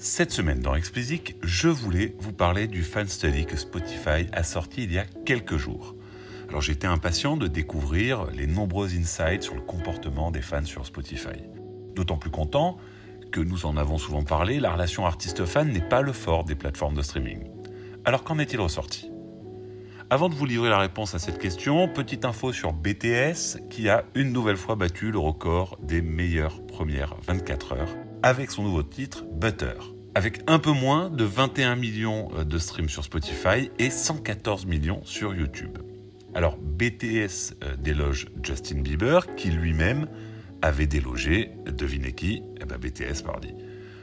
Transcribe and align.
Cette 0.00 0.30
semaine 0.30 0.60
dans 0.60 0.76
Explicit, 0.76 1.34
je 1.42 1.66
voulais 1.66 2.14
vous 2.20 2.32
parler 2.32 2.68
du 2.68 2.84
fan 2.84 3.08
study 3.08 3.46
que 3.46 3.56
Spotify 3.56 4.28
a 4.32 4.44
sorti 4.44 4.84
il 4.84 4.92
y 4.92 4.98
a 4.98 5.04
quelques 5.26 5.56
jours. 5.56 5.96
Alors 6.48 6.60
j'étais 6.60 6.86
impatient 6.86 7.36
de 7.36 7.48
découvrir 7.48 8.26
les 8.26 8.46
nombreux 8.46 8.96
insights 8.96 9.42
sur 9.42 9.56
le 9.56 9.60
comportement 9.60 10.30
des 10.30 10.40
fans 10.40 10.64
sur 10.64 10.86
Spotify. 10.86 11.42
D'autant 11.96 12.16
plus 12.16 12.30
content 12.30 12.76
que 13.32 13.40
nous 13.40 13.66
en 13.66 13.76
avons 13.76 13.98
souvent 13.98 14.22
parlé, 14.22 14.60
la 14.60 14.72
relation 14.72 15.04
artiste-fan 15.04 15.72
n'est 15.72 15.88
pas 15.88 16.00
le 16.00 16.12
fort 16.12 16.44
des 16.44 16.54
plateformes 16.54 16.94
de 16.94 17.02
streaming. 17.02 17.50
Alors 18.04 18.22
qu'en 18.22 18.38
est-il 18.38 18.60
ressorti? 18.60 19.10
Avant 20.10 20.28
de 20.28 20.34
vous 20.36 20.46
livrer 20.46 20.68
la 20.68 20.78
réponse 20.78 21.16
à 21.16 21.18
cette 21.18 21.40
question, 21.40 21.88
petite 21.88 22.24
info 22.24 22.52
sur 22.52 22.72
BTS 22.72 23.66
qui 23.68 23.88
a 23.88 24.04
une 24.14 24.32
nouvelle 24.32 24.56
fois 24.56 24.76
battu 24.76 25.10
le 25.10 25.18
record 25.18 25.76
des 25.82 26.02
meilleures 26.02 26.64
premières 26.66 27.16
24 27.26 27.72
heures 27.72 28.07
avec 28.22 28.50
son 28.50 28.62
nouveau 28.62 28.82
titre 28.82 29.24
Butter. 29.24 29.74
Avec 30.14 30.40
un 30.46 30.58
peu 30.58 30.72
moins 30.72 31.10
de 31.10 31.24
21 31.24 31.76
millions 31.76 32.30
de 32.44 32.58
streams 32.58 32.88
sur 32.88 33.04
Spotify 33.04 33.70
et 33.78 33.90
114 33.90 34.66
millions 34.66 35.00
sur 35.04 35.34
YouTube. 35.34 35.78
Alors 36.34 36.56
BTS 36.56 37.54
euh, 37.62 37.76
déloge 37.78 38.28
Justin 38.42 38.80
Bieber 38.80 39.34
qui 39.36 39.50
lui-même 39.50 40.08
avait 40.62 40.86
délogé, 40.86 41.52
devinez 41.66 42.12
qui? 42.12 42.42
Eh 42.60 42.64
ben 42.64 42.78
BTS 42.78 43.22
pardi. 43.24 43.54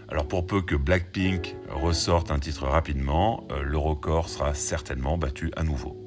Alors 0.10 0.28
pour 0.28 0.46
peu 0.46 0.62
que 0.62 0.76
Blackpink 0.76 1.56
ressorte 1.70 2.32
un 2.32 2.40
titre 2.40 2.66
rapidement, 2.68 3.48
euh, 3.52 3.62
le 3.62 3.78
record 3.78 4.30
sera 4.30 4.54
certainement 4.54 5.18
battu 5.18 5.52
à 5.56 5.64
nouveau. 5.64 6.05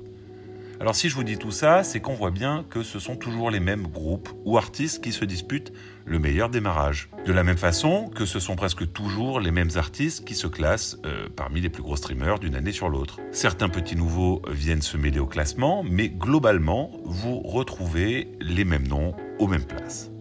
Alors 0.81 0.95
si 0.95 1.09
je 1.09 1.17
vous 1.17 1.25
dis 1.25 1.39
tout 1.39 1.51
ça, 1.51 1.83
c'est 1.83 1.99
qu'on 1.99 2.15
voit 2.15 2.31
bien 2.31 2.65
que 2.71 2.85
ce 2.85 3.01
sont 3.01 3.17
toujours 3.17 3.51
les 3.51 3.59
mêmes 3.59 3.89
groupes 3.89 4.29
ou 4.45 4.59
artistes 4.59 5.03
qui 5.03 5.11
se 5.11 5.25
disputent 5.25 5.73
le 6.05 6.21
meilleur 6.21 6.51
démarrage. 6.51 7.11
De 7.27 7.33
la 7.33 7.43
même 7.43 7.57
façon 7.57 8.09
que 8.09 8.25
ce 8.25 8.39
sont 8.39 8.55
presque 8.55 8.93
toujours 8.93 9.41
les 9.41 9.51
mêmes 9.51 9.71
artistes 9.75 10.25
qui 10.25 10.37
se 10.37 10.47
classent 10.47 10.97
euh, 11.05 11.29
parmi 11.35 11.61
les 11.61 11.69
plus 11.69 11.83
gros 11.83 11.97
streamers 11.97 12.39
d'une 12.39 12.55
année 12.55 12.71
sur 12.71 12.89
l'autre. 12.89 13.19
Certains 13.33 13.69
petits 13.69 13.97
nouveaux 13.97 14.41
viennent 14.49 14.81
se 14.81 14.97
mêler 14.97 15.19
au 15.19 15.27
classement, 15.27 15.83
mais 15.83 16.09
globalement, 16.11 16.93
vous 17.05 17.41
retrouvez 17.41 18.29
les 18.41 18.65
mêmes 18.65 18.87
noms 18.87 19.15
aux 19.41 19.49
mêmes 19.49 19.67
places. 19.67 20.13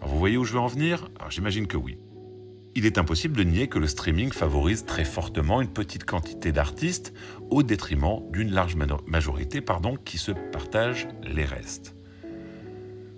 Alors 0.00 0.12
vous 0.12 0.18
voyez 0.18 0.36
où 0.36 0.44
je 0.44 0.52
veux 0.52 0.60
en 0.60 0.66
venir? 0.66 1.08
J'imagine 1.30 1.66
que 1.66 1.78
oui. 1.78 1.96
Il 2.76 2.84
est 2.84 2.98
impossible 2.98 3.34
de 3.34 3.42
nier 3.42 3.68
que 3.68 3.78
le 3.78 3.86
streaming 3.86 4.30
favorise 4.30 4.84
très 4.84 5.06
fortement 5.06 5.62
une 5.62 5.72
petite 5.72 6.04
quantité 6.04 6.52
d'artistes 6.52 7.14
au 7.48 7.62
détriment 7.62 8.20
d'une 8.30 8.52
large 8.52 8.76
majorité 9.06 9.62
pardon, 9.62 9.96
qui 9.96 10.18
se 10.18 10.30
partagent 10.30 11.08
les 11.22 11.46
restes. 11.46 11.94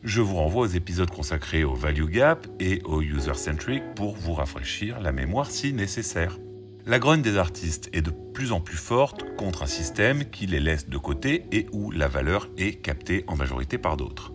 Je 0.05 0.21
vous 0.21 0.37
renvoie 0.37 0.63
aux 0.63 0.71
épisodes 0.71 1.11
consacrés 1.11 1.65
au 1.65 1.75
value 1.75 2.05
gap 2.05 2.47
et 2.61 2.81
au 2.85 3.03
user-centric 3.03 3.83
pour 3.97 4.15
vous 4.15 4.35
rafraîchir 4.35 5.01
la 5.01 5.11
mémoire 5.11 5.51
si 5.51 5.73
nécessaire. 5.73 6.39
La 6.87 7.01
grogne 7.01 7.21
des 7.23 7.37
artistes 7.37 7.91
est 7.93 8.01
de 8.01 8.13
plus 8.33 8.53
en 8.53 8.61
plus 8.61 8.77
forte 8.77 9.25
contre 9.37 9.65
un 9.65 9.67
système 9.67 10.31
qui 10.31 10.47
les 10.47 10.61
laisse 10.61 10.89
de 10.89 10.99
côté 10.99 11.47
et 11.51 11.67
où 11.73 11.91
la 11.91 12.07
valeur 12.07 12.49
est 12.59 12.81
captée 12.81 13.25
en 13.27 13.35
majorité 13.35 13.77
par 13.77 13.97
d'autres. 13.97 14.33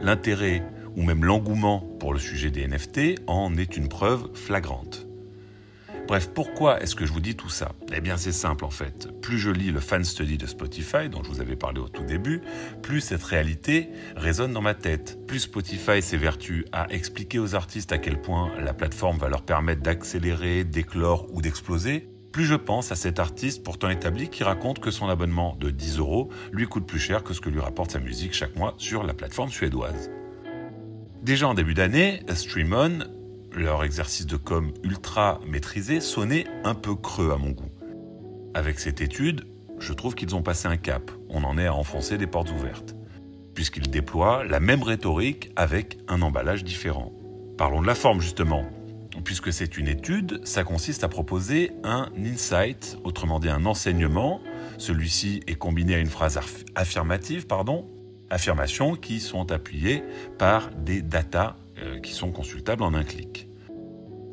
L'intérêt 0.00 0.64
ou 0.96 1.02
même 1.02 1.24
l'engouement 1.24 1.80
pour 1.98 2.12
le 2.12 2.18
sujet 2.18 2.50
des 2.50 2.66
NFT 2.66 3.20
en 3.26 3.56
est 3.56 3.76
une 3.76 3.88
preuve 3.88 4.28
flagrante. 4.34 5.06
Bref, 6.06 6.30
pourquoi 6.34 6.82
est-ce 6.82 6.94
que 6.94 7.06
je 7.06 7.12
vous 7.12 7.20
dis 7.20 7.34
tout 7.34 7.48
ça? 7.48 7.72
Eh 7.94 8.02
bien 8.02 8.18
c'est 8.18 8.32
simple 8.32 8.66
en 8.66 8.70
fait. 8.70 9.08
Plus 9.22 9.38
je 9.38 9.50
lis 9.50 9.70
le 9.70 9.80
fan 9.80 10.04
study 10.04 10.36
de 10.36 10.46
Spotify 10.46 11.08
dont 11.08 11.22
je 11.24 11.30
vous 11.30 11.40
avais 11.40 11.56
parlé 11.56 11.80
au 11.80 11.88
tout 11.88 12.04
début, 12.04 12.42
plus 12.82 13.00
cette 13.00 13.22
réalité 13.22 13.88
résonne 14.14 14.52
dans 14.52 14.60
ma 14.60 14.74
tête. 14.74 15.18
Plus 15.26 15.40
Spotify 15.40 16.02
s'évertue 16.02 16.66
à 16.72 16.86
expliquer 16.90 17.38
aux 17.38 17.54
artistes 17.54 17.92
à 17.92 17.98
quel 17.98 18.20
point 18.20 18.52
la 18.60 18.74
plateforme 18.74 19.16
va 19.16 19.30
leur 19.30 19.42
permettre 19.42 19.80
d'accélérer, 19.80 20.64
d'éclore 20.64 21.26
ou 21.32 21.40
d'exploser, 21.40 22.06
plus 22.32 22.44
je 22.44 22.54
pense 22.54 22.92
à 22.92 22.96
cet 22.96 23.18
artiste 23.18 23.62
pourtant 23.62 23.88
établi 23.88 24.28
qui 24.28 24.44
raconte 24.44 24.80
que 24.80 24.90
son 24.90 25.08
abonnement 25.08 25.56
de 25.58 25.70
10 25.70 25.98
euros 25.98 26.28
lui 26.52 26.66
coûte 26.66 26.86
plus 26.86 26.98
cher 26.98 27.22
que 27.22 27.32
ce 27.32 27.40
que 27.40 27.48
lui 27.48 27.60
rapporte 27.60 27.92
sa 27.92 28.00
musique 28.00 28.34
chaque 28.34 28.56
mois 28.56 28.74
sur 28.76 29.04
la 29.04 29.14
plateforme 29.14 29.50
suédoise. 29.50 30.10
Déjà 31.24 31.48
en 31.48 31.54
début 31.54 31.72
d'année, 31.72 32.20
Streamon, 32.34 32.98
leur 33.50 33.82
exercice 33.82 34.26
de 34.26 34.36
com 34.36 34.74
ultra 34.82 35.40
maîtrisé, 35.46 36.00
sonnait 36.00 36.44
un 36.64 36.74
peu 36.74 36.94
creux 36.94 37.32
à 37.32 37.38
mon 37.38 37.52
goût. 37.52 37.70
Avec 38.52 38.78
cette 38.78 39.00
étude, 39.00 39.46
je 39.78 39.94
trouve 39.94 40.14
qu'ils 40.14 40.34
ont 40.34 40.42
passé 40.42 40.68
un 40.68 40.76
cap. 40.76 41.10
On 41.30 41.42
en 41.44 41.56
est 41.56 41.64
à 41.64 41.72
enfoncer 41.72 42.18
des 42.18 42.26
portes 42.26 42.52
ouvertes. 42.52 42.94
Puisqu'ils 43.54 43.88
déploient 43.88 44.44
la 44.44 44.60
même 44.60 44.82
rhétorique 44.82 45.50
avec 45.56 45.96
un 46.08 46.20
emballage 46.20 46.62
différent. 46.62 47.10
Parlons 47.56 47.80
de 47.80 47.86
la 47.86 47.94
forme 47.94 48.20
justement. 48.20 48.66
Puisque 49.24 49.50
c'est 49.50 49.78
une 49.78 49.88
étude, 49.88 50.42
ça 50.44 50.62
consiste 50.62 51.04
à 51.04 51.08
proposer 51.08 51.70
un 51.84 52.10
insight, 52.18 52.98
autrement 53.02 53.40
dit 53.40 53.48
un 53.48 53.64
enseignement. 53.64 54.42
Celui-ci 54.76 55.40
est 55.46 55.54
combiné 55.54 55.94
à 55.94 56.00
une 56.00 56.06
phrase 56.06 56.38
affirmative, 56.74 57.46
pardon, 57.46 57.88
affirmations 58.34 58.96
qui 58.96 59.20
sont 59.20 59.52
appuyées 59.52 60.02
par 60.38 60.70
des 60.70 61.02
datas 61.02 61.56
euh, 61.78 62.00
qui 62.00 62.12
sont 62.12 62.32
consultables 62.32 62.82
en 62.82 62.92
un 62.92 63.04
clic. 63.04 63.48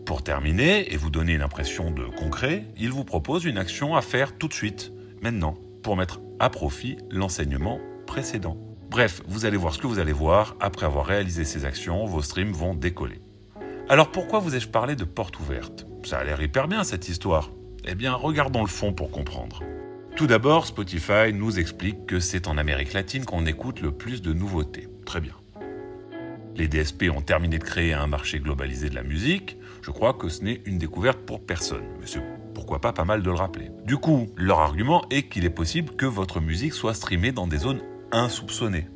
Pour 0.06 0.24
terminer 0.24 0.92
et 0.92 0.98
vous 0.98 1.12
donner 1.12 1.34
une 1.34 1.42
impression 1.42 1.92
de 1.92 2.06
concret, 2.06 2.66
il 2.78 2.92
vous 2.92 3.06
propose 3.06 3.46
une 3.46 3.58
action 3.58 3.96
à 3.96 4.02
faire 4.02 4.38
tout 4.38 4.48
de 4.48 4.54
suite, 4.54 4.92
maintenant, 5.22 5.56
pour 5.84 5.96
mettre 5.96 6.20
à 6.40 6.50
profit 6.50 6.98
l'enseignement 7.12 7.80
précédent. 8.08 8.58
Bref, 8.90 9.22
vous 9.28 9.46
allez 9.46 9.58
voir 9.58 9.74
ce 9.74 9.80
que 9.80 9.88
vous 9.88 10.00
allez 10.00 10.12
voir, 10.12 10.58
après 10.60 10.86
avoir 10.86 11.06
réalisé 11.06 11.46
ces 11.46 11.64
actions, 11.64 12.06
vos 12.06 12.22
streams 12.22 12.52
vont 12.52 12.74
décoller. 12.74 13.22
Alors 13.88 14.12
pourquoi 14.12 14.40
vous 14.40 14.56
ai-je 14.56 14.68
parlé 14.68 14.96
de 14.96 15.04
porte 15.04 15.40
ouverte? 15.40 15.86
Ça 16.04 16.18
a 16.18 16.24
l'air 16.24 16.42
hyper 16.42 16.68
bien 16.68 16.84
cette 16.84 17.08
histoire. 17.08 17.52
Eh 17.86 17.96
bien, 17.96 18.14
regardons 18.14 18.62
le 18.62 18.68
fond 18.68 18.94
pour 18.94 19.12
comprendre. 19.12 19.64
Tout 20.16 20.28
d'abord, 20.28 20.68
Spotify 20.68 21.34
nous 21.34 21.60
explique 21.60 22.06
que 22.06 22.20
c'est 22.20 22.48
en 22.48 22.58
Amérique 22.58 22.94
latine 22.94 23.26
qu'on 23.26 23.46
écoute 23.46 23.82
le 23.82 23.92
plus 23.92 24.22
de 24.22 24.34
nouveautés. 24.34 24.88
Très 25.06 25.20
bien. 25.20 25.34
Les 26.56 26.68
DSP 26.68 27.06
ont 27.16 27.22
terminé 27.22 27.58
de 27.58 27.64
créer 27.64 27.94
un 27.94 28.08
marché 28.08 28.40
globalisé 28.40 28.90
de 28.90 28.96
la 28.96 29.04
musique. 29.04 29.58
Je 29.82 29.90
crois 29.90 30.14
que 30.14 30.30
ce 30.30 30.44
n'est 30.44 30.62
une 30.66 30.78
découverte 30.78 31.20
pour 31.20 31.44
personne, 31.44 31.84
mais 32.00 32.06
c'est 32.06 32.22
pourquoi 32.54 32.80
pas 32.80 32.94
pas 32.94 33.06
mal 33.06 33.24
de 33.24 33.30
le 33.30 33.36
rappeler. 33.36 33.72
Du 33.86 33.98
coup, 33.98 34.30
leur 34.36 34.60
argument 34.60 35.04
est 35.10 35.24
qu'il 35.24 35.46
est 35.46 35.50
possible 35.50 35.96
que 35.96 36.06
votre 36.06 36.40
musique 36.40 36.74
soit 36.74 36.94
streamée 36.94 37.32
dans 37.32 37.48
des 37.48 37.58
zones 37.58 37.82
insoupçonnées. 38.12 38.88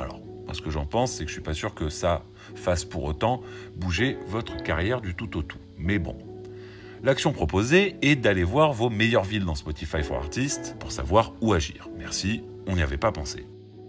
Alors, 0.00 0.20
ce 0.52 0.62
que 0.62 0.70
j'en 0.70 0.86
pense, 0.86 1.12
c'est 1.12 1.24
que 1.24 1.28
je 1.28 1.34
suis 1.34 1.42
pas 1.42 1.54
sûr 1.54 1.74
que 1.74 1.88
ça 1.88 2.24
fasse 2.56 2.84
pour 2.84 3.04
autant 3.04 3.42
bouger 3.76 4.16
votre 4.26 4.56
carrière 4.62 5.00
du 5.00 5.14
tout 5.14 5.36
au 5.36 5.42
tout. 5.42 5.58
Mais 5.76 5.98
bon, 5.98 6.16
L'action 7.02 7.32
proposée 7.32 7.96
est 8.02 8.16
d'aller 8.16 8.42
voir 8.42 8.72
vos 8.72 8.90
meilleures 8.90 9.24
villes 9.24 9.44
dans 9.44 9.54
Spotify 9.54 10.02
for 10.02 10.16
Artists 10.16 10.76
pour 10.80 10.90
savoir 10.90 11.32
où 11.40 11.52
agir. 11.52 11.88
Merci, 11.96 12.42
on 12.66 12.74
n'y 12.74 12.82
avait 12.82 12.96
pas 12.96 13.12
pensé. 13.12 13.46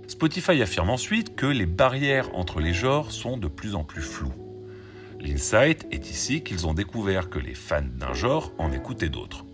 Spotify 0.07 0.61
affirme 0.61 0.89
ensuite 0.89 1.35
que 1.35 1.45
les 1.45 1.65
barrières 1.65 2.29
entre 2.35 2.59
les 2.59 2.73
genres 2.73 3.11
sont 3.11 3.37
de 3.37 3.47
plus 3.47 3.75
en 3.75 3.83
plus 3.83 4.01
floues. 4.01 4.33
L'insight 5.19 5.85
est 5.91 6.09
ici 6.09 6.43
qu'ils 6.43 6.67
ont 6.67 6.73
découvert 6.73 7.29
que 7.29 7.39
les 7.39 7.53
fans 7.53 7.81
d'un 7.81 8.13
genre 8.13 8.53
en 8.57 8.71
écoutaient 8.71 9.09
d'autres. 9.09 9.45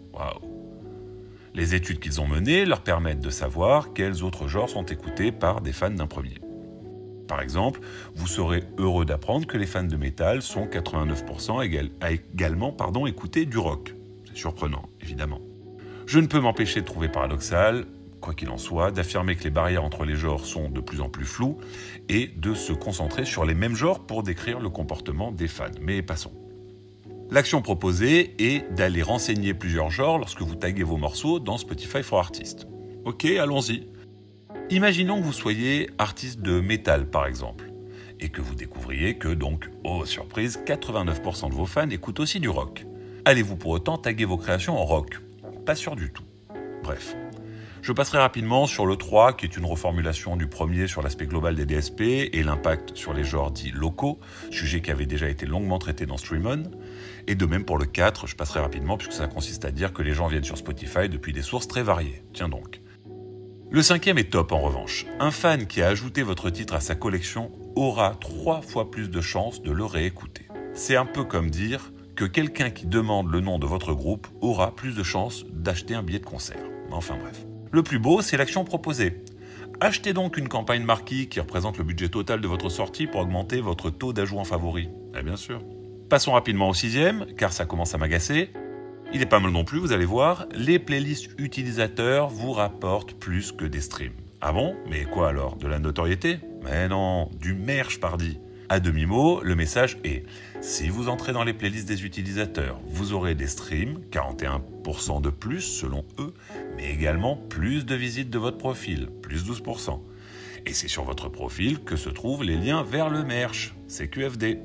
Les 1.54 1.74
études 1.74 2.00
qu'ils 2.00 2.20
ont 2.20 2.28
menées 2.28 2.66
leur 2.66 2.82
permettent 2.82 3.22
de 3.22 3.30
savoir 3.30 3.94
quels 3.94 4.24
autres 4.24 4.48
genres 4.48 4.70
sont 4.70 4.86
écoutés 4.86 5.32
par 5.32 5.62
des 5.62 5.72
fans 5.72 5.90
d'un 5.90 6.08
premier. 6.08 6.36
Par 7.28 7.41
exemple, 7.41 7.80
vous 8.16 8.28
serez 8.28 8.63
heureux 8.78 9.06
d'apprendre 9.06 9.47
que 9.47 9.58
les 9.58 9.66
fans 9.66 9.84
de 9.84 9.97
métal 9.97 10.41
sont 10.41 10.66
89% 10.66 11.63
également 11.63 12.72
pardon, 12.72 13.06
écouter 13.06 13.46
du 13.46 13.58
rock. 13.58 13.94
C'est 14.28 14.38
surprenant, 14.38 14.90
évidemment. 15.02 15.40
Je 16.06 16.19
ne 16.19 16.28
peux 16.28 16.40
m'empêcher 16.40 16.81
de 16.81 16.85
trouver 16.85 17.09
paradoxal, 17.09 17.85
quoi 18.22 18.34
qu'il 18.34 18.50
en 18.50 18.58
soit, 18.58 18.91
d'affirmer 18.91 19.35
que 19.35 19.44
les 19.44 19.50
barrières 19.50 19.84
entre 19.84 20.06
les 20.06 20.16
genres 20.16 20.46
sont 20.46 20.69
de 20.69 20.81
plus 20.81 21.02
en 21.02 21.09
plus 21.09 21.25
floues 21.25 21.58
et 22.09 22.28
de 22.28 22.53
se 22.53 22.74
concentrer 22.74 23.25
sur 23.25 23.46
les 23.46 23.53
mêmes 23.53 23.75
genres 23.75 24.00
pour 24.00 24.24
décrire 24.24 24.59
le 24.59 24.69
comportement 24.69 25.31
des 25.31 25.47
fans. 25.47 25.66
Mais 25.81 26.02
passons. 26.02 26.34
L'action 27.31 27.64
proposée 27.64 28.35
est 28.38 28.72
d'aller 28.73 29.02
renseigner 29.02 29.55
plusieurs 29.55 29.90
genres 29.90 30.20
lorsque 30.20 30.41
vous 30.41 30.55
taguez 30.55 30.84
vos 30.84 30.97
morceaux 30.97 31.40
dans 31.40 31.58
Spotify 31.58 32.03
for 32.03 32.20
Artists. 32.20 32.67
Ok, 33.03 33.26
allons-y. 33.26 33.88
Imaginons 34.72 35.20
que 35.20 35.26
vous 35.26 35.32
soyez 35.32 35.91
artiste 36.00 36.41
de 36.41 36.59
métal 36.59 37.06
par 37.06 37.28
exemple, 37.28 37.72
et 38.20 38.29
que 38.29 38.41
vous 38.41 38.56
découvriez 38.56 39.16
que 39.16 39.28
donc, 39.28 39.70
oh 39.84 40.06
surprise, 40.06 40.59
89% 40.66 41.50
de 41.50 41.53
vos 41.53 41.67
fans 41.67 41.88
écoutent 41.91 42.20
aussi 42.20 42.40
du 42.40 42.50
rock. 42.50 42.88
Allez-vous 43.26 43.58
pour 43.58 43.70
autant 43.72 44.00
taguer 44.00 44.26
vos 44.26 44.38
créations 44.38 44.76
en 44.76 44.84
rock? 44.84 45.20
Pas 45.67 45.76
sûr 45.76 45.96
du 45.96 46.12
tout. 46.12 46.23
Bref. 46.82 47.16
Je 47.84 47.94
passerai 47.94 48.17
rapidement 48.17 48.66
sur 48.66 48.88
le 48.88 48.96
3, 48.96 49.34
qui 49.34 49.46
est 49.46 49.56
une 49.56 49.66
reformulation 49.66 50.35
du 50.35 50.47
premier 50.47 50.88
sur 50.88 51.03
l'aspect 51.03 51.28
global 51.28 51.53
des 51.53 51.67
DSP 51.67 52.02
et 52.02 52.41
l'impact 52.41 52.96
sur 52.96 53.14
les 53.14 53.23
genres 53.23 53.52
dits 53.52 53.70
locaux, 53.70 54.20
sujet 54.50 54.82
qui 54.82 54.90
avait 54.90 55.06
déjà 55.06 55.29
été 55.29 55.46
longuement 55.46 55.78
traité 55.78 56.08
dans 56.08 56.17
Streamon. 56.17 56.64
Et 57.28 57.35
de 57.35 57.46
même 57.46 57.66
pour 57.66 57.78
le 57.78 57.85
4, 57.85 58.26
je 58.26 58.35
passerai 58.35 58.62
rapidement 58.62 58.97
puisque 58.97 59.14
ça 59.14 59.28
consiste 59.28 59.64
à 59.64 59.70
dire 59.70 59.94
que 59.94 60.02
les 60.02 60.14
gens 60.14 60.26
viennent 60.26 60.44
sur 60.44 60.58
Spotify 60.58 61.08
depuis 61.08 61.34
des 61.34 61.44
sources 61.44 61.67
très 61.67 61.84
variées. 61.84 62.23
Tiens 62.34 62.50
donc. 62.50 62.82
Le 63.72 63.82
cinquième 63.82 64.17
est 64.17 64.32
top 64.32 64.52
en 64.52 64.59
revanche. 64.59 65.06
Un 65.20 65.32
fan 65.32 65.66
qui 65.66 65.82
a 65.82 65.88
ajouté 65.88 66.22
votre 66.22 66.50
titre 66.50 66.76
à 66.76 66.79
sa 66.79 66.96
collection 66.96 67.52
aura 67.76 68.16
trois 68.22 68.62
fois 68.62 68.91
plus 68.91 69.09
de 69.09 69.22
chances 69.22 69.62
de 69.62 69.72
le 69.72 69.84
réécouter. 69.84 70.47
C'est 70.73 70.96
un 70.96 71.06
peu 71.06 71.23
comme 71.23 71.50
dire 71.50 71.91
que 72.16 72.26
quelqu'un 72.26 72.70
qui 72.70 72.85
demande 72.85 73.32
le 73.32 73.41
nom 73.41 73.59
de 73.59 73.66
votre 73.66 73.94
groupe 73.94 74.28
aura 74.40 74.76
plus 74.76 74.96
de 74.96 75.03
chances 75.03 75.46
d'acheter 75.52 75.96
un 75.96 76.03
billet 76.03 76.20
de 76.20 76.26
concert. 76.26 76.64
Enfin 76.91 77.17
bref. 77.20 77.46
Le 77.72 77.84
plus 77.84 78.00
beau, 78.00 78.22
c'est 78.22 78.38
l'action 78.38 78.64
proposée. 78.64 79.23
Achetez 79.82 80.14
donc 80.14 80.38
une 80.38 80.47
campagne 80.47 80.84
marquée 80.84 81.28
qui 81.28 81.40
représente 81.40 81.78
le 81.78 81.84
budget 81.84 82.08
total 82.08 82.40
de 82.40 82.47
votre 82.47 82.70
sortie 82.70 83.08
pour 83.08 83.22
augmenter 83.22 83.59
votre 83.59 83.90
taux 83.90 84.14
d'ajout 84.14 84.38
en 84.38 84.46
favori. 84.46 84.90
Eh 85.20 85.23
bien 85.23 85.35
sûr. 85.35 85.62
Passons 86.09 86.34
rapidement 86.34 86.70
au 86.70 86.73
sixième, 86.73 87.26
car 87.35 87.52
ça 87.52 87.66
commence 87.66 87.96
à 87.96 87.97
m'agacer. 87.97 88.52
Il 89.13 89.22
est 89.22 89.28
pas 89.28 89.40
mal 89.40 89.52
non 89.52 89.63
plus, 89.63 89.79
vous 89.79 89.91
allez 89.91 90.05
voir, 90.05 90.46
les 90.53 90.79
playlists 90.79 91.29
utilisateurs 91.37 92.28
vous 92.28 92.52
rapportent 92.52 93.13
plus 93.13 93.52
que 93.52 93.66
des 93.66 93.81
streams. 93.81 94.13
Ah 94.41 94.52
bon? 94.52 94.75
Mais 94.90 95.05
quoi 95.05 95.29
alors? 95.29 95.55
De 95.55 95.67
la 95.67 95.79
notoriété? 95.79 96.40
Mais 96.63 96.87
non, 96.87 97.29
du 97.40 97.53
merch 97.53 97.99
pardi. 97.99 98.40
À 98.67 98.79
demi-mot, 98.79 99.41
le 99.41 99.55
message 99.55 99.97
est 100.03 100.23
si 100.59 100.90
vous 100.90 101.07
entrez 101.07 101.34
dans 101.34 101.43
les 101.43 101.53
playlists 101.53 101.87
des 101.87 102.03
utilisateurs, 102.03 102.81
vous 102.85 103.13
aurez 103.13 103.35
des 103.35 103.47
streams, 103.47 103.99
41% 104.11 105.22
de 105.22 105.29
plus 105.29 105.61
selon 105.61 106.03
eux, 106.17 106.34
mais 106.75 106.91
également 106.91 107.37
plus 107.37 107.85
de 107.85 107.96
visites 107.96 108.31
de 108.31 108.40
votre 108.40 108.57
profil, 108.57 109.07
plus 109.22 109.46
12%. 109.46 109.99
Et 110.66 110.73
c'est 110.73 110.87
sur 110.87 111.03
votre 111.03 111.29
profil 111.29 111.84
que 111.84 111.96
se 111.96 112.09
trouvent 112.09 112.43
les 112.43 112.57
liens 112.57 112.81
vers 112.81 113.09
le 113.09 113.23
merch, 113.23 113.75
CQFD. 113.87 114.59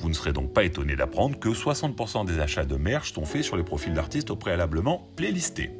Vous 0.00 0.08
ne 0.08 0.14
serez 0.14 0.32
donc 0.32 0.52
pas 0.54 0.64
étonné 0.64 0.96
d'apprendre 0.96 1.38
que 1.38 1.50
60% 1.50 2.24
des 2.24 2.38
achats 2.38 2.64
de 2.64 2.76
merch 2.76 3.12
sont 3.12 3.26
faits 3.26 3.44
sur 3.44 3.56
les 3.56 3.62
profils 3.62 3.92
d'artistes 3.92 4.30
au 4.30 4.36
préalablement 4.36 5.08
playlistés. 5.14 5.70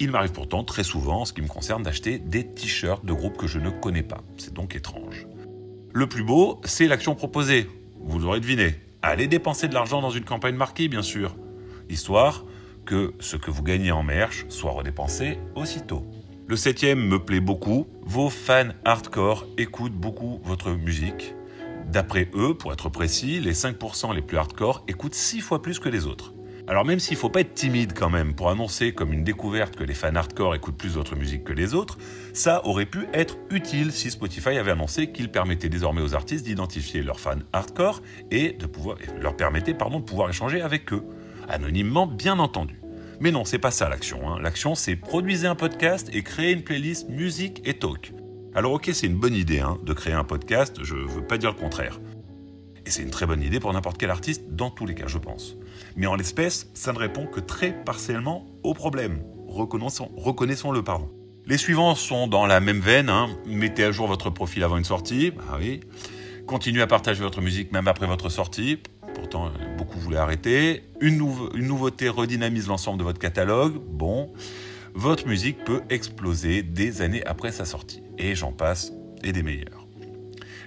Il 0.00 0.10
m'arrive 0.10 0.32
pourtant 0.32 0.64
très 0.64 0.84
souvent, 0.84 1.22
en 1.22 1.24
ce 1.24 1.32
qui 1.32 1.42
me 1.42 1.48
concerne, 1.48 1.82
d'acheter 1.82 2.18
des 2.18 2.44
t-shirts 2.46 3.04
de 3.04 3.12
groupes 3.12 3.36
que 3.36 3.46
je 3.46 3.58
ne 3.58 3.70
connais 3.70 4.02
pas. 4.02 4.22
C'est 4.36 4.52
donc 4.52 4.74
étrange. 4.74 5.26
Le 5.92 6.06
plus 6.08 6.24
beau, 6.24 6.60
c'est 6.64 6.86
l'action 6.86 7.14
proposée. 7.14 7.68
Vous 8.00 8.18
l'aurez 8.18 8.40
deviné. 8.40 8.74
Allez 9.02 9.28
dépenser 9.28 9.68
de 9.68 9.74
l'argent 9.74 10.00
dans 10.00 10.10
une 10.10 10.24
campagne 10.24 10.56
marquée, 10.56 10.88
bien 10.88 11.02
sûr. 11.02 11.36
Histoire 11.88 12.44
que 12.84 13.14
ce 13.20 13.36
que 13.36 13.50
vous 13.50 13.62
gagnez 13.62 13.92
en 13.92 14.02
merch 14.02 14.46
soit 14.48 14.72
redépensé 14.72 15.38
aussitôt. 15.54 16.04
Le 16.46 16.56
septième 16.56 17.06
me 17.06 17.18
plaît 17.18 17.40
beaucoup. 17.40 17.86
Vos 18.02 18.30
fans 18.30 18.70
hardcore 18.84 19.46
écoutent 19.56 19.92
beaucoup 19.92 20.40
votre 20.44 20.70
musique. 20.70 21.34
D'après 21.88 22.28
eux, 22.34 22.54
pour 22.54 22.72
être 22.72 22.90
précis, 22.90 23.40
les 23.40 23.54
5% 23.54 24.14
les 24.14 24.20
plus 24.20 24.36
hardcore 24.36 24.84
écoutent 24.88 25.14
6 25.14 25.40
fois 25.40 25.62
plus 25.62 25.78
que 25.78 25.88
les 25.88 26.04
autres. 26.04 26.34
Alors 26.66 26.84
même 26.84 26.98
s'il 26.98 27.14
ne 27.14 27.20
faut 27.20 27.30
pas 27.30 27.40
être 27.40 27.54
timide 27.54 27.94
quand 27.94 28.10
même 28.10 28.34
pour 28.34 28.50
annoncer 28.50 28.92
comme 28.92 29.14
une 29.14 29.24
découverte 29.24 29.74
que 29.74 29.84
les 29.84 29.94
fans 29.94 30.14
hardcore 30.14 30.54
écoutent 30.54 30.76
plus 30.76 30.90
votre 30.90 31.16
musique 31.16 31.44
que 31.44 31.54
les 31.54 31.72
autres, 31.72 31.96
ça 32.34 32.66
aurait 32.66 32.84
pu 32.84 33.06
être 33.14 33.38
utile 33.50 33.90
si 33.90 34.10
Spotify 34.10 34.58
avait 34.58 34.72
annoncé 34.72 35.10
qu'il 35.10 35.30
permettait 35.30 35.70
désormais 35.70 36.02
aux 36.02 36.14
artistes 36.14 36.44
d'identifier 36.44 37.02
leurs 37.02 37.20
fans 37.20 37.38
hardcore 37.54 38.02
et 38.30 38.52
de 38.52 38.66
pouvoir 38.66 38.98
leur 39.18 39.34
permettait 39.34 39.72
pardon 39.72 40.00
de 40.00 40.04
pouvoir 40.04 40.28
échanger 40.28 40.60
avec 40.60 40.92
eux, 40.92 41.04
anonymement 41.48 42.06
bien 42.06 42.38
entendu. 42.38 42.82
Mais 43.18 43.30
non, 43.30 43.46
c'est 43.46 43.58
pas 43.58 43.70
ça 43.70 43.88
l'action. 43.88 44.28
Hein. 44.28 44.38
L'action, 44.42 44.74
c'est 44.74 44.94
produisez 44.94 45.46
un 45.46 45.54
podcast 45.54 46.10
et 46.12 46.22
créer 46.22 46.52
une 46.52 46.62
playlist 46.62 47.08
musique 47.08 47.62
et 47.64 47.78
talk. 47.78 48.12
Alors 48.54 48.72
ok, 48.72 48.90
c'est 48.92 49.06
une 49.06 49.16
bonne 49.16 49.34
idée 49.34 49.60
hein, 49.60 49.78
de 49.84 49.92
créer 49.92 50.14
un 50.14 50.24
podcast, 50.24 50.78
je 50.82 50.94
veux 50.94 51.22
pas 51.22 51.38
dire 51.38 51.50
le 51.50 51.56
contraire. 51.56 52.00
Et 52.86 52.90
c'est 52.90 53.02
une 53.02 53.10
très 53.10 53.26
bonne 53.26 53.42
idée 53.42 53.60
pour 53.60 53.72
n'importe 53.72 53.98
quel 53.98 54.10
artiste, 54.10 54.44
dans 54.50 54.70
tous 54.70 54.86
les 54.86 54.94
cas, 54.94 55.06
je 55.06 55.18
pense. 55.18 55.56
Mais 55.96 56.06
en 56.06 56.14
l'espèce, 56.14 56.70
ça 56.72 56.92
ne 56.92 56.98
répond 56.98 57.26
que 57.26 57.40
très 57.40 57.72
partiellement 57.84 58.46
au 58.62 58.72
problème. 58.72 59.22
Reconnaissons-le, 59.48 60.82
pardon. 60.82 61.10
Les 61.44 61.58
suivants 61.58 61.94
sont 61.94 62.26
dans 62.28 62.46
la 62.46 62.60
même 62.60 62.80
veine. 62.80 63.08
Hein. 63.10 63.28
Mettez 63.46 63.84
à 63.84 63.92
jour 63.92 64.06
votre 64.06 64.30
profil 64.30 64.62
avant 64.64 64.78
une 64.78 64.84
sortie. 64.84 65.32
Ah 65.50 65.56
oui. 65.58 65.80
Continuez 66.46 66.82
à 66.82 66.86
partager 66.86 67.22
votre 67.22 67.42
musique 67.42 67.72
même 67.72 67.88
après 67.88 68.06
votre 68.06 68.28
sortie. 68.30 68.78
Pourtant, 69.14 69.50
beaucoup 69.76 69.98
voulaient 69.98 70.18
arrêter. 70.18 70.84
Une 71.00 71.18
nouveauté 71.18 72.08
redynamise 72.08 72.68
l'ensemble 72.68 72.98
de 72.98 73.04
votre 73.04 73.18
catalogue. 73.18 73.74
Bon. 73.78 74.32
Votre 74.94 75.26
musique 75.26 75.64
peut 75.64 75.82
exploser 75.90 76.62
des 76.62 77.02
années 77.02 77.24
après 77.24 77.52
sa 77.52 77.64
sortie. 77.64 78.02
Et 78.18 78.34
j'en 78.34 78.52
passe, 78.52 78.92
et 79.22 79.32
des 79.32 79.42
meilleurs. 79.42 79.86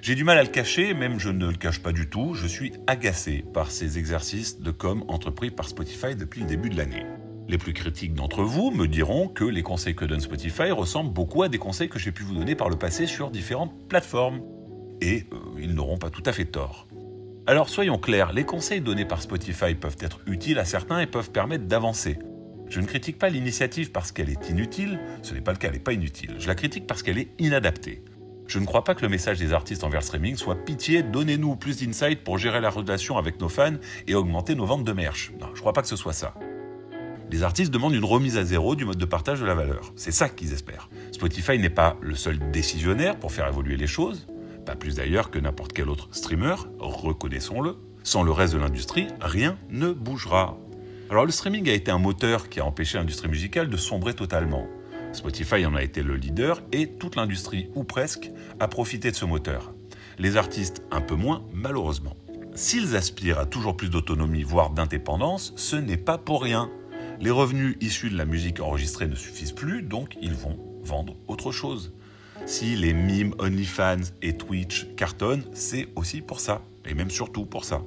J'ai 0.02 0.16
du 0.16 0.24
mal 0.24 0.40
à 0.40 0.44
le 0.44 0.50
cacher, 0.50 0.94
même 0.94 1.20
je 1.20 1.30
ne 1.30 1.46
le 1.46 1.58
cache 1.58 1.80
pas 1.80 1.92
du 1.92 2.10
tout, 2.10 2.34
je 2.34 2.48
suis 2.48 2.74
agacé 2.88 3.46
par 3.54 3.70
ces 3.70 4.00
exercices 4.00 4.60
de 4.60 4.72
com 4.72 5.04
entrepris 5.08 5.52
par 5.52 5.68
Spotify 5.68 6.16
depuis 6.16 6.42
le 6.42 6.48
début 6.48 6.70
de 6.70 6.78
l'année. 6.78 7.06
Les 7.48 7.58
plus 7.58 7.74
critiques 7.74 8.14
d'entre 8.14 8.44
vous 8.44 8.72
me 8.72 8.88
diront 8.88 9.28
que 9.28 9.44
les 9.44 9.62
conseils 9.62 9.94
que 9.94 10.06
donne 10.06 10.20
Spotify 10.20 10.72
ressemblent 10.72 11.14
beaucoup 11.14 11.44
à 11.44 11.50
des 11.50 11.58
conseils 11.60 11.90
que 11.90 12.00
j'ai 12.00 12.12
pu 12.12 12.24
vous 12.24 12.34
donner 12.34 12.56
par 12.56 12.70
le 12.70 12.78
passé 12.78 13.06
sur 13.06 13.30
différentes 13.30 13.74
plateformes. 13.90 14.42
Et 15.02 15.28
euh, 15.34 15.38
ils 15.60 15.76
n'auront 15.76 15.98
pas 15.98 16.10
tout 16.10 16.24
à 16.26 16.32
fait 16.32 16.46
tort. 16.46 16.88
Alors 17.46 17.70
soyons 17.70 17.98
clairs, 17.98 18.34
les 18.34 18.44
conseils 18.44 18.82
donnés 18.82 19.06
par 19.06 19.22
Spotify 19.22 19.76
peuvent 19.76 19.98
être 20.00 20.22
utiles 20.28 20.60
à 20.60 20.66
certains 20.66 21.00
et 21.00 21.08
peuvent 21.08 21.32
permettre 21.32 21.66
d'avancer. 21.66 22.18
Je 22.72 22.80
ne 22.80 22.86
critique 22.86 23.20
pas 23.20 23.28
l'initiative 23.28 23.92
parce 23.92 24.14
qu'elle 24.14 24.30
est 24.30 24.50
inutile, 24.50 24.98
ce 25.24 25.34
n'est 25.34 25.42
pas 25.42 25.52
le 25.52 25.58
cas, 25.58 25.68
elle 25.68 25.74
n'est 25.74 25.80
pas 25.80 25.92
inutile. 25.92 26.36
Je 26.40 26.48
la 26.48 26.56
critique 26.56 26.88
parce 26.88 27.04
qu'elle 27.04 27.18
est 27.18 27.28
inadaptée. 27.38 28.02
Je 28.48 28.60
ne 28.60 28.66
crois 28.66 28.86
pas 28.86 28.96
que 28.96 29.02
le 29.02 29.10
message 29.10 29.40
des 29.40 29.52
artistes 29.52 29.84
envers 29.84 30.02
streaming 30.02 30.38
soit 30.38 30.56
pitié, 30.56 31.04
donnez-nous 31.04 31.58
plus 31.58 31.84
d'insight 31.84 32.24
pour 32.24 32.38
gérer 32.38 32.62
la 32.62 32.70
relation 32.70 33.18
avec 33.18 33.42
nos 33.42 33.50
fans 33.50 33.76
et 34.08 34.16
augmenter 34.16 34.56
nos 34.56 34.66
ventes 34.66 34.86
de 34.86 34.94
merch. 34.94 35.34
Non, 35.42 35.48
je 35.48 35.56
ne 35.56 35.60
crois 35.60 35.74
pas 35.74 35.82
que 35.82 35.90
ce 35.90 35.98
soit 35.98 36.14
ça. 36.14 36.34
Les 37.30 37.44
artistes 37.44 37.74
demandent 37.74 37.94
une 37.94 38.06
remise 38.06 38.38
à 38.38 38.46
zéro 38.46 38.78
du 38.78 38.86
mode 38.86 38.98
de 38.98 39.06
partage 39.06 39.42
de 39.42 39.46
la 39.46 39.54
valeur. 39.54 39.92
C'est 39.98 40.14
ça 40.14 40.30
qu'ils 40.30 40.54
espèrent. 40.54 40.90
Spotify 41.12 41.60
n'est 41.60 41.70
pas 41.70 41.98
le 42.00 42.16
seul 42.16 42.40
décisionnaire 42.52 43.20
pour 43.20 43.34
faire 43.34 43.50
évoluer 43.50 43.76
les 43.76 43.88
choses, 43.88 44.28
pas 44.66 44.78
plus 44.78 44.96
d'ailleurs 44.96 45.30
que 45.30 45.40
n'importe 45.40 45.74
quel 45.74 45.90
autre 45.90 46.08
streamer, 46.14 46.56
reconnaissons-le. 46.80 47.76
Sans 48.04 48.24
le 48.24 48.32
reste 48.32 48.54
de 48.54 48.60
l'industrie, 48.60 49.08
rien 49.20 49.58
ne 49.70 49.92
bougera. 49.92 50.58
Alors 51.12 51.26
le 51.26 51.32
streaming 51.34 51.70
a 51.70 51.74
été 51.74 51.92
un 51.92 51.98
moteur 51.98 52.48
qui 52.48 52.62
a 52.62 52.66
empêché 52.66 52.98
l'industrie 52.98 53.28
musicale 53.28 53.70
de 53.70 53.76
sombrer 53.76 54.14
totalement. 54.14 54.66
Spotify 55.12 55.66
en 55.66 55.76
a 55.76 55.84
été 55.84 56.04
le 56.04 56.16
leader 56.16 56.62
et 56.72 56.88
toute 56.88 57.18
l'industrie, 57.18 57.70
ou 57.76 57.84
presque, 57.84 58.32
a 58.62 58.70
profité 58.70 59.12
de 59.12 59.16
ce 59.18 59.26
moteur. 59.26 59.74
Les 60.20 60.38
artistes 60.38 60.84
un 60.90 61.02
peu 61.02 61.16
moins, 61.16 61.44
malheureusement. 61.52 62.16
S'ils 62.56 62.96
aspirent 62.96 63.40
à 63.40 63.46
toujours 63.46 63.76
plus 63.76 63.90
d'autonomie, 63.90 64.44
voire 64.44 64.70
d'indépendance, 64.70 65.52
ce 65.58 65.76
n'est 65.76 65.98
pas 65.98 66.18
pour 66.18 66.42
rien. 66.42 66.72
Les 67.20 67.30
revenus 67.30 67.76
issus 67.82 68.10
de 68.10 68.18
la 68.18 68.24
musique 68.24 68.62
enregistrée 68.62 69.08
ne 69.08 69.16
suffisent 69.16 69.52
plus, 69.52 69.82
donc 69.82 70.18
ils 70.22 70.34
vont 70.34 70.58
vendre 70.82 71.18
autre 71.28 71.52
chose. 71.52 71.92
Si 72.46 72.78
les 72.78 72.94
mimes, 72.94 73.36
OnlyFans 73.38 74.14
et 74.22 74.38
Twitch 74.38 74.88
cartonnent, 74.96 75.44
c'est 75.52 75.90
aussi 75.98 76.22
pour 76.22 76.40
ça, 76.40 76.62
et 76.86 76.94
même 76.94 77.12
surtout 77.12 77.46
pour 77.46 77.66
ça. 77.66 77.82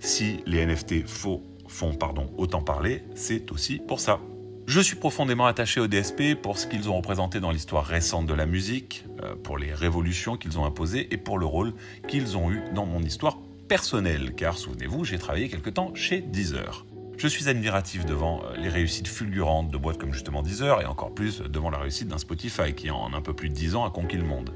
Si 0.00 0.40
les 0.44 0.66
NFT 0.66 1.06
faux 1.06 1.40
font 1.74 1.92
pardon, 1.92 2.30
autant 2.38 2.62
parler, 2.62 3.02
c'est 3.14 3.50
aussi 3.50 3.78
pour 3.78 4.00
ça. 4.00 4.20
Je 4.66 4.80
suis 4.80 4.96
profondément 4.96 5.44
attaché 5.44 5.80
au 5.80 5.88
DSP 5.88 6.34
pour 6.40 6.56
ce 6.56 6.66
qu'ils 6.66 6.88
ont 6.88 6.96
représenté 6.96 7.40
dans 7.40 7.50
l'histoire 7.50 7.84
récente 7.84 8.26
de 8.26 8.32
la 8.32 8.46
musique, 8.46 9.04
euh, 9.22 9.34
pour 9.34 9.58
les 9.58 9.74
révolutions 9.74 10.36
qu'ils 10.36 10.58
ont 10.58 10.64
imposées 10.64 11.12
et 11.12 11.18
pour 11.18 11.38
le 11.38 11.44
rôle 11.44 11.74
qu'ils 12.08 12.38
ont 12.38 12.50
eu 12.50 12.62
dans 12.74 12.86
mon 12.86 13.02
histoire 13.02 13.38
personnelle, 13.68 14.34
car 14.34 14.56
souvenez-vous, 14.56 15.04
j'ai 15.04 15.18
travaillé 15.18 15.48
quelque 15.48 15.68
temps 15.68 15.92
chez 15.94 16.20
Deezer. 16.20 16.86
Je 17.18 17.28
suis 17.28 17.48
admiratif 17.48 18.06
devant 18.06 18.42
euh, 18.44 18.56
les 18.56 18.68
réussites 18.68 19.08
fulgurantes 19.08 19.70
de 19.70 19.76
boîtes 19.76 19.98
comme 19.98 20.12
justement 20.12 20.42
Deezer 20.42 20.80
et 20.80 20.86
encore 20.86 21.12
plus 21.12 21.40
devant 21.42 21.70
la 21.70 21.78
réussite 21.78 22.08
d'un 22.08 22.18
Spotify 22.18 22.72
qui 22.74 22.90
en 22.90 23.12
un 23.12 23.20
peu 23.20 23.34
plus 23.34 23.50
de 23.50 23.54
10 23.54 23.74
ans 23.74 23.84
a 23.84 23.90
conquis 23.90 24.16
le 24.16 24.24
monde. 24.24 24.54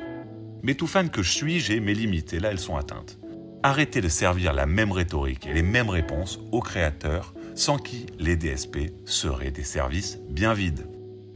Mais 0.62 0.74
tout 0.74 0.86
fan 0.86 1.10
que 1.10 1.22
je 1.22 1.32
suis, 1.32 1.60
j'ai 1.60 1.80
mes 1.80 1.94
limites 1.94 2.32
et 2.32 2.40
là 2.40 2.50
elles 2.50 2.58
sont 2.58 2.76
atteintes. 2.76 3.18
Arrêtez 3.62 4.00
de 4.00 4.08
servir 4.08 4.52
la 4.52 4.66
même 4.66 4.92
rhétorique 4.92 5.46
et 5.46 5.52
les 5.52 5.62
mêmes 5.62 5.90
réponses 5.90 6.38
aux 6.52 6.60
créateurs 6.60 7.34
sans 7.56 7.76
qui 7.76 8.06
les 8.18 8.36
DSP 8.36 8.92
seraient 9.04 9.50
des 9.50 9.64
services 9.64 10.20
bien 10.30 10.54
vides. 10.54 10.86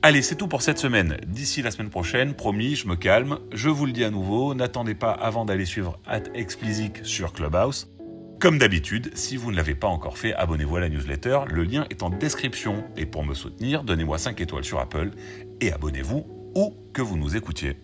Allez, 0.03 0.23
c'est 0.23 0.37
tout 0.37 0.47
pour 0.47 0.63
cette 0.63 0.79
semaine. 0.79 1.17
D'ici 1.27 1.63
la 1.63 1.73
semaine 1.73 1.91
prochaine, 1.91 2.35
promis, 2.35 2.77
je 2.77 2.87
me 2.87 2.95
calme. 2.95 3.39
Je 3.53 3.69
vous 3.69 3.87
le 3.87 3.93
dis 3.93 4.05
à 4.05 4.11
nouveau, 4.11 4.55
n'attendez 4.55 4.95
pas 4.95 5.11
avant 5.11 5.45
d'aller 5.45 5.65
suivre 5.65 5.99
at 6.07 6.23
sur 7.03 7.33
Clubhouse. 7.33 7.89
Comme 8.41 8.59
d'habitude, 8.59 9.11
si 9.15 9.37
vous 9.37 9.51
ne 9.51 9.57
l'avez 9.57 9.75
pas 9.75 9.89
encore 9.89 10.19
fait, 10.19 10.35
abonnez-vous 10.35 10.77
à 10.77 10.81
la 10.81 10.89
newsletter, 10.89 11.41
le 11.49 11.65
lien 11.65 11.87
est 11.91 12.03
en 12.03 12.11
description. 12.11 12.85
Et 12.97 13.07
pour 13.07 13.25
me 13.25 13.35
soutenir, 13.35 13.85
donnez-moi 13.85 14.19
5 14.19 14.41
étoiles 14.41 14.65
sur 14.65 14.81
Apple 14.81 15.11
et 15.61 15.73
abonnez-vous 15.73 16.27
où 16.55 16.75
que 16.93 17.03
vous 17.03 17.17
nous 17.17 17.37
écoutiez. 17.37 17.77